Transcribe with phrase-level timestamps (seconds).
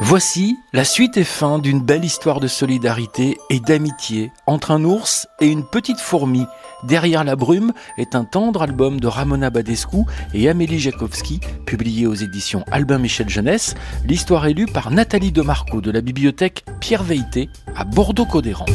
[0.00, 5.28] Voici la suite et fin d'une belle histoire de solidarité et d'amitié entre un ours
[5.40, 6.44] et une petite fourmi.
[6.82, 9.98] Derrière la brume est un tendre album de Ramona Badescu
[10.34, 13.76] et Amélie Jakowski, publié aux éditions Albin Michel Jeunesse.
[14.04, 18.66] L'histoire est lue par Nathalie Demarco de la bibliothèque Pierre Veilleté à Bordeaux-Codéran.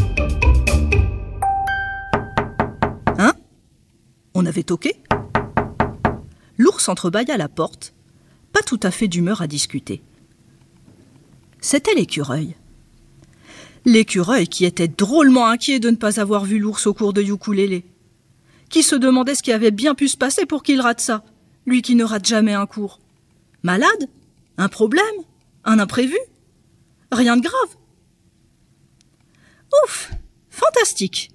[3.18, 3.34] Hein?
[4.34, 5.04] On avait toqué?
[6.58, 7.94] L'ours entrebâilla la porte,
[8.54, 10.02] pas tout à fait d'humeur à discuter
[11.62, 12.56] c'était l'écureuil.
[13.86, 17.86] L'écureuil qui était drôlement inquiet de ne pas avoir vu l'ours au cours de ukulélé.
[18.70, 21.24] Qui se demandait ce qui avait bien pu se passer pour qu'il rate ça,
[21.66, 23.00] lui qui ne rate jamais un cours.
[23.64, 24.10] Malade?
[24.58, 25.04] Un problème?
[25.66, 26.18] Un imprévu?
[27.12, 27.76] Rien de grave?
[29.84, 30.12] Ouf
[30.50, 31.32] Fantastique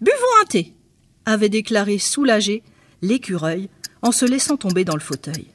[0.00, 0.74] Buvons un thé
[1.24, 2.62] avait déclaré soulagé
[3.02, 3.68] l'écureuil
[4.02, 5.48] en se laissant tomber dans le fauteuil.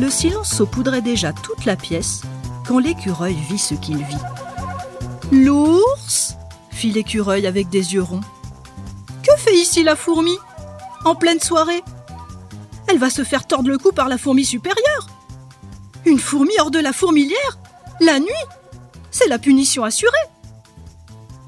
[0.00, 2.22] Le silence saupoudrait déjà toute la pièce
[2.66, 4.16] quand l'écureuil vit ce qu'il vit.
[5.30, 6.36] L'ours
[6.70, 8.22] fit l'écureuil avec des yeux ronds.
[9.22, 10.38] Que fait ici la fourmi?
[11.04, 11.82] En pleine soirée
[12.88, 15.10] Elle va se faire tordre le cou par la fourmi supérieure.
[16.06, 17.58] Une fourmi hors de la fourmilière
[18.00, 18.46] La nuit
[19.10, 20.16] C'est la punition assurée.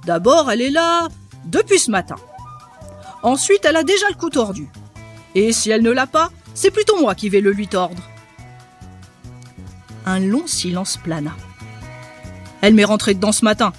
[0.05, 1.09] D'abord, elle est là
[1.47, 2.17] depuis ce matin.
[3.23, 4.69] Ensuite, elle a déjà le cou tordu.
[5.35, 8.03] Et si elle ne l'a pas, c'est plutôt moi qui vais le lui tordre
[10.07, 11.33] un long silence plana.
[12.61, 13.73] Elle m'est rentrée dedans ce matin.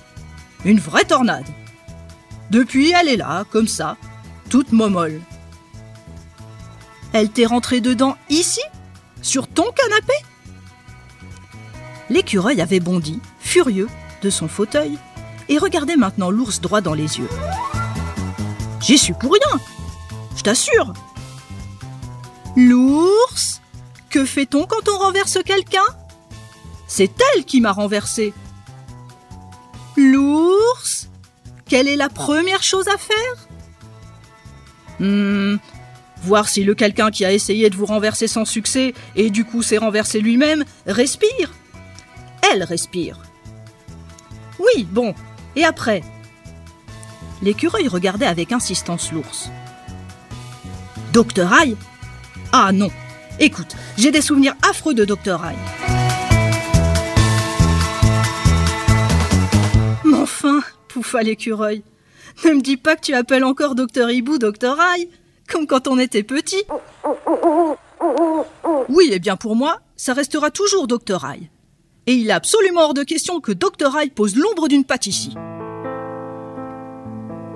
[0.65, 1.45] Une vraie tornade.
[2.49, 3.97] Depuis, elle est là, comme ça,
[4.49, 5.21] toute momolle.
[7.13, 8.61] Elle t'est rentrée dedans ici
[9.21, 10.13] Sur ton canapé?
[12.09, 13.89] L'écureuil avait bondi, furieux,
[14.21, 14.97] de son fauteuil,
[15.49, 17.29] et regardait maintenant l'ours droit dans les yeux.
[18.81, 19.59] J'y suis pour rien,
[20.35, 20.93] je t'assure.
[22.55, 23.61] L'ours?
[24.09, 25.85] Que fait-on quand on renverse quelqu'un?
[26.93, 28.35] C'est elle qui m'a renversé.
[29.97, 31.09] L'ours
[31.67, 33.47] Quelle est la première chose à faire?
[34.99, 35.55] Hmm.
[36.21, 39.63] Voir si le quelqu'un qui a essayé de vous renverser sans succès et du coup
[39.63, 41.51] s'est renversé lui-même respire.
[42.51, 43.17] Elle respire.
[44.59, 45.15] Oui, bon.
[45.55, 46.03] Et après?
[47.41, 49.49] L'écureuil regardait avec insistance l'ours.
[51.11, 51.75] Docteur Aïe?
[52.51, 52.91] Ah non.
[53.39, 55.57] Écoute, j'ai des souvenirs affreux de Docteur Aïe.
[60.93, 61.83] Pouffa l'écureuil.
[62.45, 65.09] Ne me dis pas que tu appelles encore Docteur Hibou Docteur Aïe,
[65.51, 66.63] comme quand on était petit.
[68.89, 71.49] Oui, eh bien pour moi, ça restera toujours Docteur Aïe.
[72.05, 75.33] Et il est absolument hors de question que Docteur Aïe pose l'ombre d'une patte ici.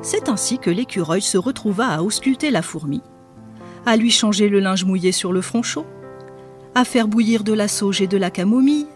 [0.01, 3.01] C'est ainsi que l'écureuil se retrouva à ausculter la fourmi,
[3.85, 5.85] à lui changer le linge mouillé sur le front chaud,
[6.75, 8.87] à faire bouillir de la sauge et de la camomille,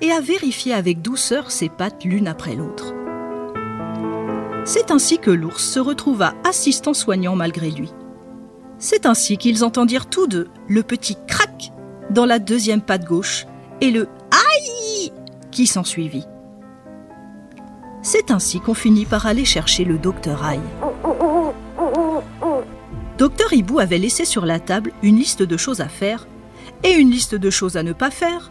[0.00, 2.94] et à vérifier avec douceur ses pattes l'une après l'autre.
[4.68, 7.90] C'est ainsi que l'ours se retrouva assistant soignant malgré lui.
[8.78, 11.72] C'est ainsi qu'ils entendirent tous deux le petit crac
[12.10, 13.46] dans la deuxième patte gauche
[13.80, 15.10] et le aïe
[15.50, 16.26] qui s'ensuivit.
[18.02, 20.60] C'est ainsi qu'on finit par aller chercher le docteur Aïe.
[23.16, 26.28] Docteur Hibou avait laissé sur la table une liste de choses à faire,
[26.82, 28.50] et une liste de choses à ne pas faire,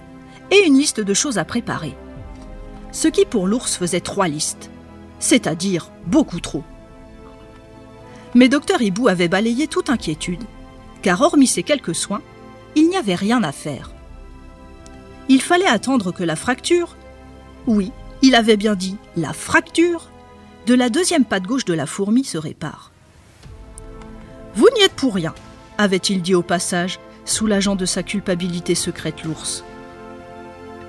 [0.49, 1.95] et une liste de choses à préparer.
[2.91, 4.71] Ce qui pour l'ours faisait trois listes
[5.19, 6.63] c'est-à-dire beaucoup trop.
[8.35, 10.43] Mais docteur Hibou avait balayé toute inquiétude,
[11.01, 12.21] car hormis ces quelques soins,
[12.75, 13.91] il n'y avait rien à faire.
[15.29, 16.95] Il fallait attendre que la fracture,
[17.65, 17.91] oui,
[18.21, 20.09] il avait bien dit la fracture,
[20.65, 22.91] de la deuxième patte gauche de la fourmi se répare.
[24.55, 25.33] Vous n'y êtes pour rien,
[25.77, 29.63] avait-il dit au passage, soulageant de sa culpabilité secrète l'ours.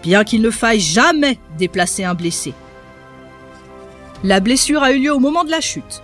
[0.03, 2.55] Bien qu'il ne faille jamais déplacer un blessé.
[4.25, 6.03] La blessure a eu lieu au moment de la chute,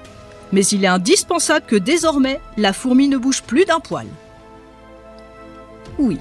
[0.52, 4.06] mais il est indispensable que désormais la fourmi ne bouge plus d'un poil.
[5.98, 6.19] Oui,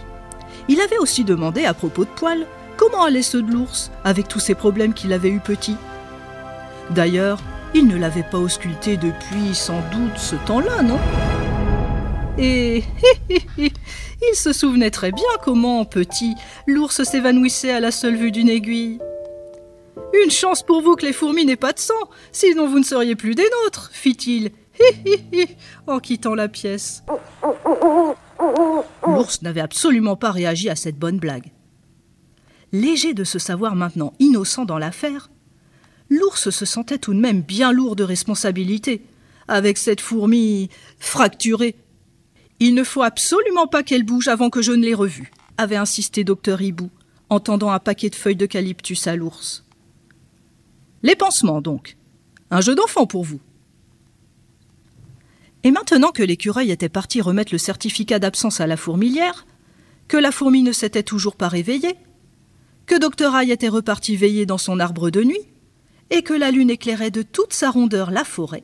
[0.67, 2.47] il avait aussi demandé à propos de poils
[2.77, 5.75] comment allaient ceux de l'ours avec tous ces problèmes qu'il avait eu petit.
[6.89, 7.39] D'ailleurs,
[7.75, 10.99] il ne l'avait pas ausculté depuis sans doute ce temps-là, non?
[12.37, 12.83] Et
[13.57, 16.35] il se souvenait très bien comment, petit,
[16.65, 18.99] l'ours s'évanouissait à la seule vue d'une aiguille.
[20.13, 21.93] Une chance pour vous que les fourmis n'aient pas de sang,
[22.31, 24.51] sinon vous ne seriez plus des nôtres, fit-il,
[25.87, 27.03] en quittant la pièce.
[29.07, 31.51] L'ours n'avait absolument pas réagi à cette bonne blague.
[32.71, 35.29] Léger de se savoir maintenant innocent dans l'affaire,
[36.09, 39.03] l'ours se sentait tout de même bien lourd de responsabilité,
[39.47, 40.69] avec cette fourmi
[40.99, 41.75] fracturée.
[42.59, 46.23] Il ne faut absolument pas qu'elle bouge avant que je ne l'ai revue, avait insisté
[46.23, 46.89] docteur Hibou,
[47.29, 49.65] en tendant un paquet de feuilles d'eucalyptus à l'ours.
[51.03, 51.97] Les pansements, donc.
[52.49, 53.39] Un jeu d'enfant pour vous.
[55.63, 59.45] Et maintenant que l'écureuil était parti remettre le certificat d'absence à la fourmilière,
[60.07, 61.95] que la fourmi ne s'était toujours pas réveillée,
[62.85, 65.47] que Docteur Aille était reparti veiller dans son arbre de nuit,
[66.09, 68.63] et que la lune éclairait de toute sa rondeur la forêt,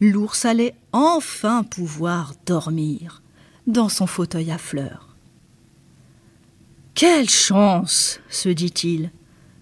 [0.00, 3.22] l'ours allait enfin pouvoir dormir
[3.66, 5.16] dans son fauteuil à fleurs.
[6.94, 9.10] Quelle chance se dit-il,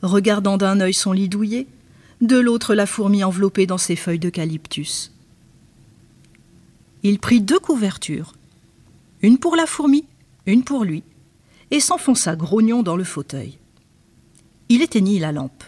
[0.02, 1.66] regardant d'un œil son lit douillet,
[2.20, 5.12] de l'autre la fourmi enveloppée dans ses feuilles d'eucalyptus.
[7.02, 8.32] Il prit deux couvertures,
[9.22, 10.06] une pour la fourmi,
[10.46, 11.02] une pour lui,
[11.70, 13.58] et s'enfonça grognon dans le fauteuil.
[14.68, 15.64] Il éteignit la lampe.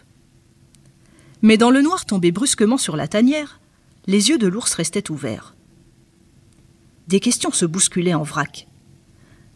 [1.43, 3.61] Mais dans le noir tombé brusquement sur la tanière,
[4.07, 5.55] les yeux de l'ours restaient ouverts.
[7.09, 8.67] Des questions se bousculaient en vrac.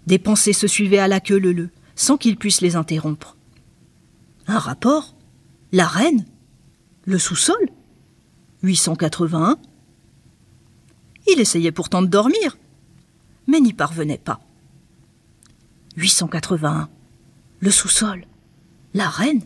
[0.07, 3.37] Des pensées se suivaient à la queue leu sans qu'il puisse les interrompre.
[4.47, 5.15] Un rapport?
[5.73, 6.25] La reine?
[7.11, 7.69] Le sous-sol.
[8.63, 9.57] 881
[11.27, 12.57] Il essayait pourtant de dormir,
[13.49, 14.39] mais n'y parvenait pas.
[15.97, 16.89] 881
[17.59, 18.27] Le sous-sol.
[18.95, 19.43] La reine.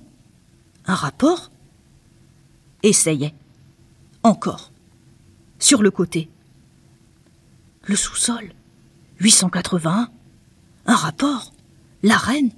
[0.84, 1.50] Un rapport.
[2.82, 3.34] Essayait.
[4.24, 4.70] Encore.
[5.58, 6.28] Sur le côté.
[7.84, 8.52] Le sous-sol.
[9.20, 10.10] 881
[10.84, 11.54] Un rapport.
[12.02, 12.50] La reine.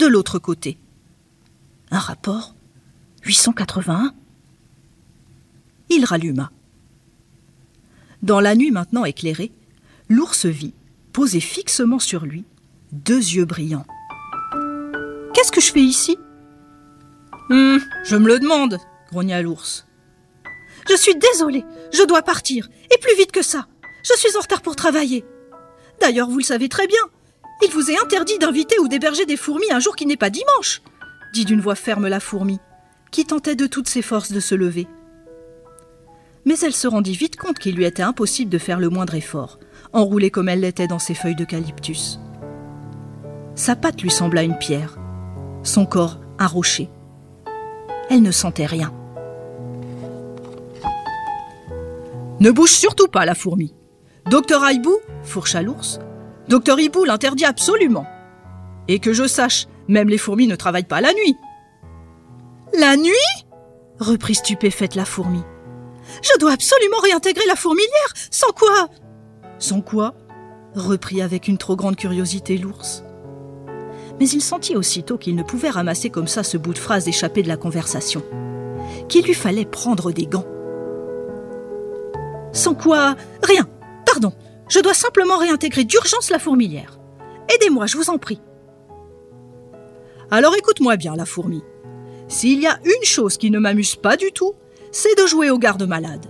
[0.00, 0.76] De l'autre côté.
[1.92, 2.56] Un rapport
[3.22, 4.14] 881
[5.90, 6.50] Il ralluma.
[8.22, 9.52] Dans la nuit maintenant éclairée,
[10.08, 10.74] l'ours vit,
[11.12, 12.44] posé fixement sur lui,
[12.92, 13.86] deux yeux brillants.
[15.34, 16.18] Qu'est-ce que je fais ici
[17.50, 18.78] hum, Je me le demande,
[19.10, 19.86] grogna l'ours.
[20.88, 23.66] Je suis désolé, je dois partir, et plus vite que ça.
[24.02, 25.24] Je suis en retard pour travailler.
[26.00, 27.02] D'ailleurs, vous le savez très bien,
[27.62, 30.80] il vous est interdit d'inviter ou d'héberger des fourmis un jour qui n'est pas dimanche,
[31.34, 32.58] dit d'une voix ferme la fourmi,
[33.10, 34.86] qui tentait de toutes ses forces de se lever.
[36.44, 39.58] Mais elle se rendit vite compte qu'il lui était impossible de faire le moindre effort,
[39.92, 42.18] enroulée comme elle l'était dans ses feuilles d'eucalyptus.
[43.54, 44.98] Sa patte lui sembla une pierre,
[45.62, 46.88] son corps un rocher.
[48.08, 48.92] Elle ne sentait rien.
[52.40, 53.74] Ne bouge surtout pas, la fourmi.
[54.30, 56.00] Docteur Aibou, fourcha l'ours,
[56.50, 58.06] Docteur Hibou l'interdit absolument.
[58.88, 61.36] Et que je sache, même les fourmis ne travaillent pas la nuit.
[62.78, 63.12] La nuit?
[63.98, 65.42] Reprit stupéfaite la fourmi.
[66.22, 68.88] Je dois absolument réintégrer la fourmilière, sans quoi?
[69.58, 70.14] Sans quoi?
[70.74, 73.02] Reprit avec une trop grande curiosité l'ours.
[74.18, 77.42] Mais il sentit aussitôt qu'il ne pouvait ramasser comme ça ce bout de phrase échappé
[77.42, 78.22] de la conversation,
[79.08, 80.46] qu'il lui fallait prendre des gants.
[82.52, 83.16] Sans quoi?
[83.42, 83.68] Rien,
[84.06, 84.32] pardon,
[84.68, 86.98] je dois simplement réintégrer d'urgence la fourmilière.
[87.52, 88.40] Aidez-moi, je vous en prie.
[90.30, 91.62] Alors écoute-moi bien, la fourmi.
[92.30, 94.54] S'il y a une chose qui ne m'amuse pas du tout,
[94.90, 96.24] c'est de jouer au garde-malade.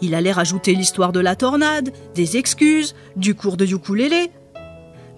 [0.00, 4.30] Il allait rajouter l'histoire de la tornade, des excuses, du cours de ukulélé.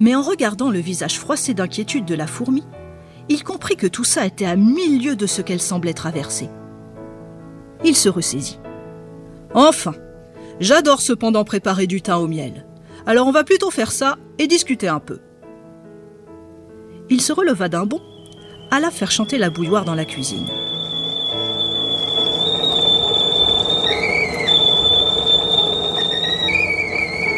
[0.00, 2.64] Mais en regardant le visage froissé d'inquiétude de la fourmi,
[3.28, 6.48] il comprit que tout ça était à mille lieues de ce qu'elle semblait traverser.
[7.84, 8.60] Il se ressaisit.
[9.52, 9.94] Enfin,
[10.58, 12.64] J'adore cependant préparer du thym au miel.
[13.04, 15.18] Alors on va plutôt faire ça et discuter un peu.
[17.10, 18.00] Il se releva d'un bond,
[18.70, 20.46] alla faire chanter la bouilloire dans la cuisine.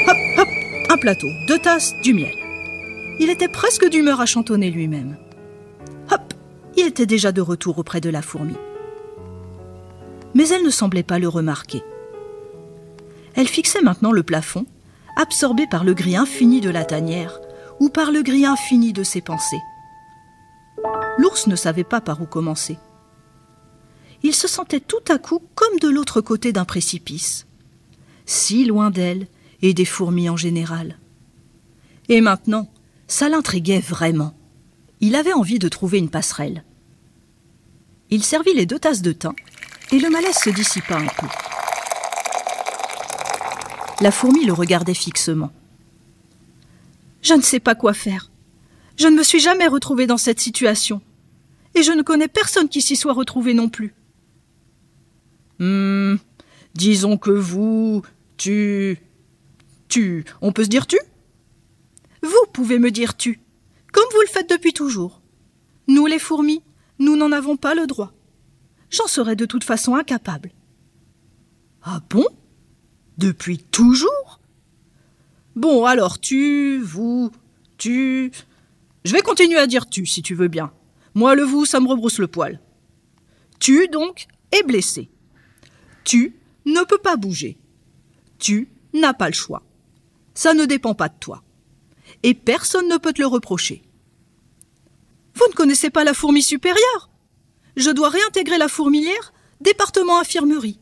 [0.06, 0.48] Hop, hop,
[0.90, 2.34] un plateau, deux tasses, du miel.
[3.20, 5.16] Il était presque d'humeur à chantonner lui-même.
[6.10, 6.34] Hop,
[6.76, 8.54] il était déjà de retour auprès de la fourmi.
[10.34, 11.82] Mais elle ne semblait pas le remarquer.
[13.34, 14.66] Elle fixait maintenant le plafond,
[15.16, 17.40] absorbée par le gris infini de la tanière
[17.80, 19.60] ou par le gris infini de ses pensées.
[21.18, 22.78] L'ours ne savait pas par où commencer.
[24.22, 27.46] Il se sentait tout à coup comme de l'autre côté d'un précipice,
[28.24, 29.26] si loin d'elle
[29.60, 30.98] et des fourmis en général.
[32.08, 32.70] Et maintenant,
[33.08, 34.34] ça l'intriguait vraiment.
[35.00, 36.64] Il avait envie de trouver une passerelle.
[38.10, 39.34] Il servit les deux tasses de thym,
[39.92, 41.26] et le malaise se dissipa un peu.
[44.00, 45.50] La fourmi le regardait fixement.
[47.22, 48.30] Je ne sais pas quoi faire.
[48.96, 51.00] Je ne me suis jamais retrouvée dans cette situation.
[51.74, 53.94] Et je ne connais personne qui s'y soit retrouvé non plus.
[55.60, 56.18] Hum,
[56.74, 58.02] disons que vous,
[58.36, 58.98] tu.
[59.88, 60.24] Tu.
[60.40, 60.98] On peut se dire tu?
[62.22, 63.40] Vous pouvez me dire tu,
[63.92, 65.22] comme vous le faites depuis toujours.
[65.86, 66.62] Nous, les fourmis,
[66.98, 68.12] nous n'en avons pas le droit.
[68.90, 70.50] J'en serais de toute façon incapable.
[71.82, 72.26] Ah bon?
[73.16, 74.40] Depuis toujours?
[75.56, 77.30] Bon, alors tu, vous,
[77.78, 78.30] tu.
[79.04, 80.72] Je vais continuer à dire tu, si tu veux bien.
[81.14, 82.60] Moi, le vous, ça me rebrousse le poil.
[83.58, 85.10] Tu, donc, es blessé.
[86.04, 87.58] Tu ne peux pas bouger.
[88.38, 89.62] Tu n'as pas le choix.
[90.34, 91.42] Ça ne dépend pas de toi.
[92.22, 93.82] Et personne ne peut te le reprocher.
[95.34, 97.10] Vous ne connaissez pas la fourmi supérieure
[97.76, 100.80] Je dois réintégrer la fourmilière, département infirmerie.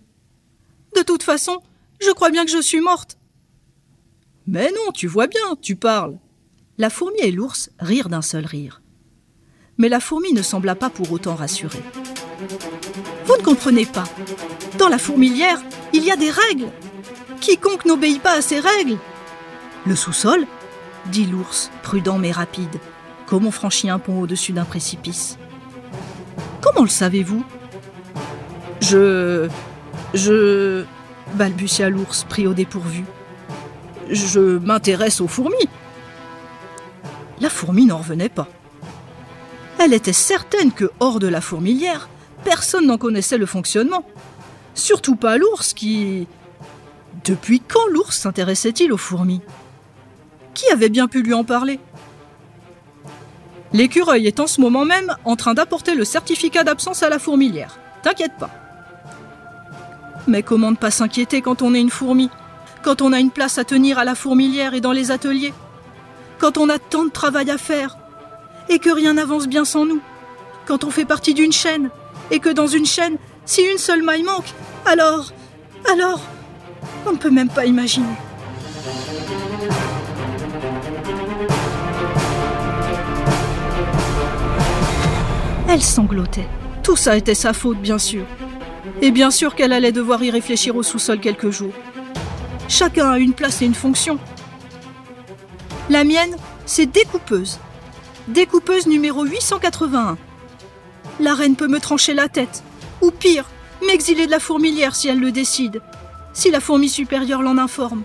[0.96, 1.62] De toute façon,
[2.00, 3.18] je crois bien que je suis morte.
[4.46, 6.18] Mais non, tu vois bien, tu parles.
[6.78, 8.80] La fourmi et l'ours rirent d'un seul rire.
[9.78, 11.82] Mais la fourmi ne sembla pas pour autant rassurée.
[13.26, 14.04] Vous ne comprenez pas.
[14.78, 15.60] Dans la fourmilière,
[15.92, 16.70] il y a des règles.
[17.40, 18.98] Quiconque n'obéit pas à ces règles.
[19.86, 20.46] Le sous-sol
[21.12, 22.80] dit l'ours, prudent mais rapide,
[23.26, 25.38] comme on franchit un pont au-dessus d'un précipice.
[26.60, 27.44] Comment le savez-vous?
[28.80, 29.48] Je.
[30.14, 30.84] Je.
[31.34, 33.04] balbutia l'ours, pris au dépourvu.
[34.10, 35.68] Je m'intéresse aux fourmis.
[37.40, 38.48] La fourmi n'en revenait pas.
[39.86, 42.08] Elle était certaine que, hors de la fourmilière,
[42.42, 44.04] personne n'en connaissait le fonctionnement.
[44.74, 46.26] Surtout pas l'ours qui.
[47.24, 49.42] Depuis quand l'ours s'intéressait-il aux fourmis?
[50.54, 51.78] Qui avait bien pu lui en parler?
[53.72, 57.78] L'écureuil est en ce moment même en train d'apporter le certificat d'absence à la fourmilière.
[58.02, 58.50] T'inquiète pas.
[60.26, 62.28] Mais comment ne pas s'inquiéter quand on est une fourmi?
[62.82, 65.54] Quand on a une place à tenir à la fourmilière et dans les ateliers?
[66.40, 67.95] Quand on a tant de travail à faire
[68.68, 70.00] Et que rien n'avance bien sans nous
[70.66, 71.90] Quand on fait partie d'une chaîne
[72.30, 74.52] Et que dans une chaîne, si une seule maille manque,
[74.84, 75.32] alors...
[75.90, 76.20] Alors...
[77.06, 78.06] On ne peut même pas imaginer.
[85.68, 86.48] Elle sanglotait.
[86.82, 88.24] Tout ça était sa faute, bien sûr.
[89.02, 91.72] Et bien sûr qu'elle allait devoir y réfléchir au sous-sol quelques jours.
[92.68, 94.18] Chacun a une place et une fonction.
[95.90, 97.58] La mienne, c'est découpeuse.
[98.28, 100.18] Découpeuse numéro 881.
[101.20, 102.62] La reine peut me trancher la tête.
[103.02, 103.48] Ou pire,
[103.86, 105.80] m'exiler de la fourmilière si elle le décide.
[106.32, 108.02] Si la fourmi supérieure l'en informe.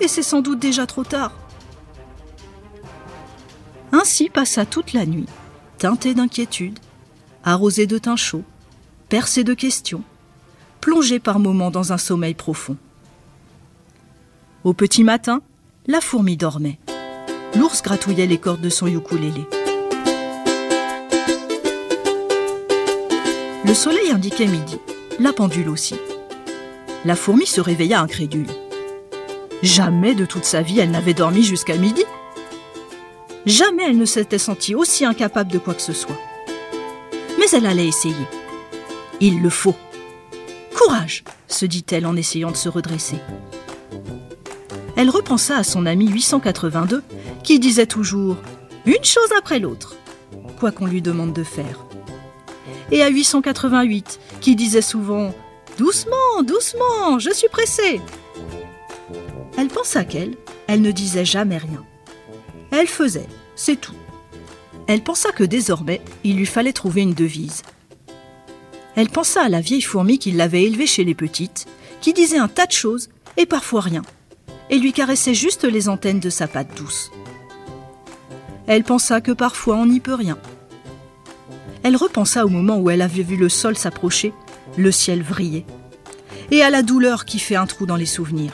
[0.00, 1.32] Et c'est sans doute déjà trop tard.
[3.92, 5.26] Ainsi passa toute la nuit
[5.78, 6.78] teinté d'inquiétude,
[7.44, 8.42] arrosé de teint chaud,
[9.08, 10.02] percé de questions,
[10.80, 12.76] plongé par moments dans un sommeil profond.
[14.64, 15.40] Au petit matin,
[15.86, 16.78] la fourmi dormait.
[17.58, 19.44] L'ours gratouillait les cordes de son ukulélé.
[23.64, 24.78] Le soleil indiquait midi,
[25.18, 25.96] la pendule aussi.
[27.04, 28.46] La fourmi se réveilla incrédule.
[29.64, 32.04] Jamais de toute sa vie elle n'avait dormi jusqu'à midi.
[33.44, 36.18] Jamais elle ne s'était sentie aussi incapable de quoi que ce soit.
[37.40, 38.14] Mais elle allait essayer.
[39.20, 39.74] Il le faut.
[40.76, 43.18] Courage, se dit-elle en essayant de se redresser.
[44.94, 47.02] Elle repensa à son ami 882,
[47.42, 48.36] qui disait toujours
[48.86, 49.96] une chose après l'autre,
[50.58, 51.84] quoi qu'on lui demande de faire.
[52.90, 55.34] Et à 888, qui disait souvent
[55.76, 58.00] Doucement, doucement, je suis pressée.
[59.56, 61.84] Elle pensa qu'elle, elle ne disait jamais rien.
[62.70, 63.94] Elle faisait, c'est tout.
[64.86, 67.62] Elle pensa que désormais, il lui fallait trouver une devise.
[68.96, 71.66] Elle pensa à la vieille fourmi qui l'avait élevée chez les petites,
[72.00, 74.02] qui disait un tas de choses et parfois rien,
[74.70, 77.10] et lui caressait juste les antennes de sa patte douce.
[78.68, 80.38] Elle pensa que parfois on n'y peut rien.
[81.82, 84.34] Elle repensa au moment où elle avait vu le sol s'approcher,
[84.76, 85.64] le ciel vriller,
[86.50, 88.52] et à la douleur qui fait un trou dans les souvenirs.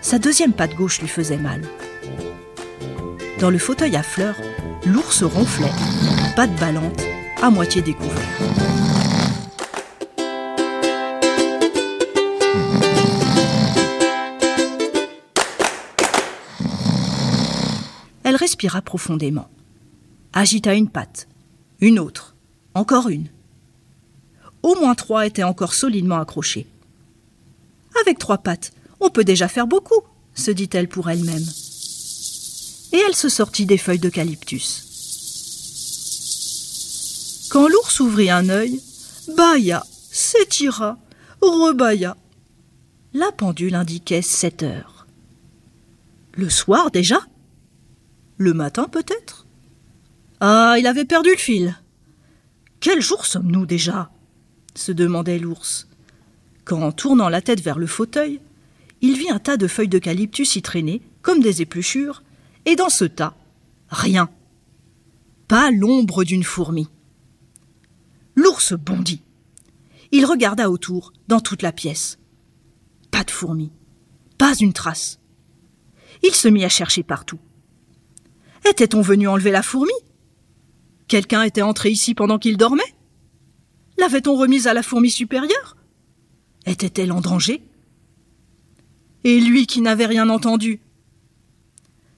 [0.00, 1.62] Sa deuxième patte gauche lui faisait mal.
[3.40, 4.36] Dans le fauteuil à fleurs,
[4.86, 5.72] l'ours ronflait,
[6.36, 7.02] pattes ballantes,
[7.42, 8.14] à moitié découvert.
[18.84, 19.48] Profondément,
[20.32, 21.28] agita une patte,
[21.80, 22.34] une autre,
[22.74, 23.28] encore une.
[24.62, 26.66] Au moins trois étaient encore solidement accrochées.
[28.02, 30.02] Avec trois pattes, on peut déjà faire beaucoup,
[30.34, 31.44] se dit-elle pour elle-même
[32.92, 34.84] et elle se sortit des feuilles d'eucalyptus.
[37.50, 38.80] Quand l'ours ouvrit un œil,
[39.36, 40.98] bâilla, s'étira,
[41.40, 42.16] rebâilla.
[43.14, 45.06] La pendule indiquait sept heures.
[46.34, 47.20] Le soir déjà
[48.38, 49.46] Le matin peut-être?
[50.40, 51.76] Ah, il avait perdu le fil.
[52.80, 54.10] Quel jour sommes-nous déjà?
[54.76, 55.88] se demandait l'ours,
[56.64, 58.40] quand, en tournant la tête vers le fauteuil,
[59.00, 62.22] il vit un tas de feuilles d'eucalyptus y traîner, comme des épluchures,
[62.64, 63.34] et dans ce tas,
[63.88, 64.30] rien.
[65.48, 66.88] Pas l'ombre d'une fourmi.
[68.36, 69.22] L'ours bondit.
[70.12, 72.18] Il regarda autour, dans toute la pièce.
[73.10, 73.72] Pas de fourmi.
[74.36, 75.18] Pas une trace.
[76.22, 77.40] Il se mit à chercher partout.
[78.68, 79.92] Était-on venu enlever la fourmi?
[81.06, 82.94] Quelqu'un était entré ici pendant qu'il dormait?
[83.96, 85.76] L'avait-on remise à la fourmi supérieure?
[86.66, 87.62] Était-elle en danger?
[89.24, 90.80] Et lui qui n'avait rien entendu?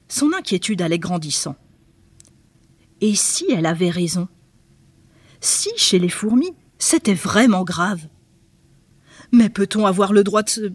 [0.08, 1.56] Son inquiétude allait grandissant.
[3.00, 4.28] Et si elle avait raison?
[5.40, 8.08] Si chez les fourmis, c'était vraiment grave?
[9.32, 10.72] Mais peut-on avoir le droit de se...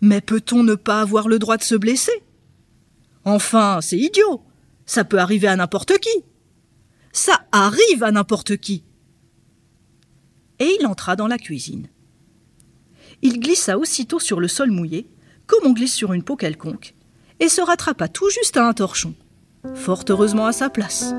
[0.00, 2.12] Mais peut-on ne pas avoir le droit de se blesser?
[3.24, 4.42] Enfin, c'est idiot.
[4.86, 6.24] Ça peut arriver à n'importe qui.
[7.12, 8.84] Ça arrive à n'importe qui.
[10.58, 11.88] Et il entra dans la cuisine.
[13.22, 15.08] Il glissa aussitôt sur le sol mouillé,
[15.46, 16.94] comme on glisse sur une peau quelconque,
[17.40, 19.14] et se rattrapa tout juste à un torchon,
[19.74, 21.14] fort heureusement à sa place.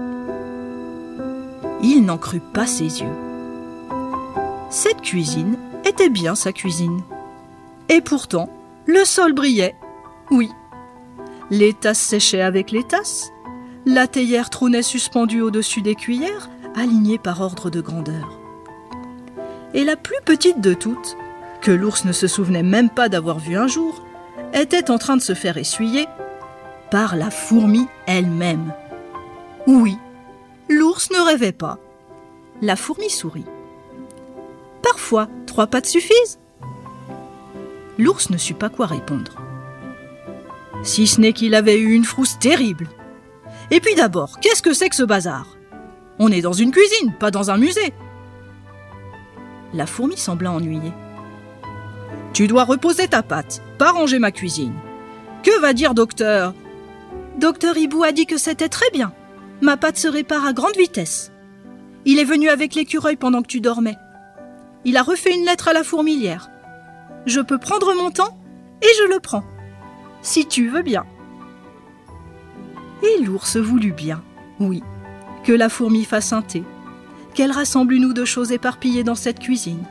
[1.82, 3.16] Il n'en crut pas ses yeux.
[4.70, 7.02] Cette cuisine était bien sa cuisine.
[7.90, 8.50] Et pourtant,
[8.86, 9.76] le sol brillait.
[10.32, 10.50] Oui,
[11.54, 13.32] les tasses séchaient avec les tasses.
[13.86, 18.40] La théière trônait suspendue au-dessus des cuillères, alignées par ordre de grandeur.
[19.76, 21.16] Et la plus petite de toutes,
[21.62, 24.02] que l'ours ne se souvenait même pas d'avoir vue un jour,
[24.56, 26.08] était en train de se faire essuyer
[26.90, 28.74] par la fourmi elle-même.
[29.68, 29.96] Oui,
[30.70, 31.78] l'ours ne rêvait pas.
[32.64, 33.46] La fourmi sourit.
[34.82, 36.40] Parfois, trois pattes suffisent.
[38.00, 39.43] L'ours ne sut pas quoi répondre
[40.84, 42.88] si ce n'est qu'il avait eu une frousse terrible.
[43.72, 45.58] Et puis d'abord, qu'est-ce que c'est que ce bazar?
[46.20, 47.94] On est dans une cuisine, pas dans un musée.
[49.74, 50.94] La fourmi sembla ennuyée.
[52.34, 54.74] Tu dois reposer ta patte, pas ranger ma cuisine.
[55.42, 56.54] Que va dire docteur?
[57.40, 59.13] Docteur Hibou a dit que c'était très bien.
[59.62, 61.32] Ma patte se répare à grande vitesse.
[62.06, 63.98] Il est venu avec l'écureuil pendant que tu dormais.
[64.86, 66.50] Il a refait une lettre à la fourmilière.
[67.25, 68.38] Je peux prendre mon temps
[68.82, 69.44] et je le prends
[70.24, 71.06] si tu veux bien.
[73.03, 74.24] Et l'ours voulut bien,
[74.60, 74.82] oui,
[75.43, 76.63] que la fourmi fasse un thé,
[77.36, 79.84] qu'elle rassemble une ou deux choses éparpillées dans cette cuisine,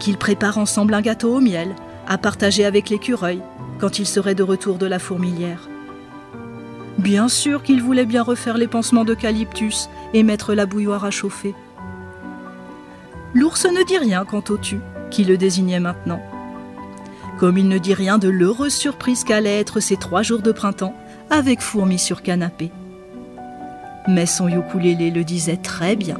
[0.00, 1.74] qu'ils préparent ensemble un gâteau au miel,
[2.08, 3.40] à partager avec l'écureuil,
[3.78, 5.68] quand il serait de retour de la fourmilière.
[6.98, 11.54] Bien sûr qu'il voulait bien refaire les pansements d'eucalyptus et mettre la bouilloire à chauffer.
[13.34, 16.20] L'ours ne dit rien quant au tu, qui le désignait maintenant
[17.38, 20.94] comme il ne dit rien de l'heureuse surprise qu'allaient être ces trois jours de printemps
[21.30, 22.70] avec fourmis sur canapé.
[24.08, 26.16] Mais son ukulélé le disait très bien.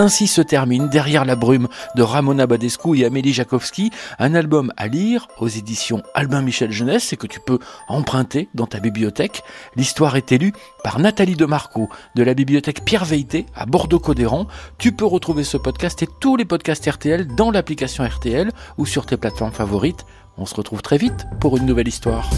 [0.00, 4.88] Ainsi se termine Derrière la brume de Ramona Badescu et Amélie Jakowski, un album à
[4.88, 9.42] lire aux éditions Albin Michel Jeunesse et que tu peux emprunter dans ta bibliothèque.
[9.76, 14.46] L'histoire est élue par Nathalie Demarco de la bibliothèque Pierre Veilleté à Bordeaux-Codéran.
[14.78, 19.04] Tu peux retrouver ce podcast et tous les podcasts RTL dans l'application RTL ou sur
[19.04, 20.06] tes plateformes favorites.
[20.38, 22.30] On se retrouve très vite pour une nouvelle histoire.